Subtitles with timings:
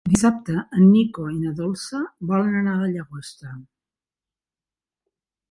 [0.11, 2.01] Dissabte en Nico i na Dolça
[2.31, 3.55] volen anar a la Llagosta.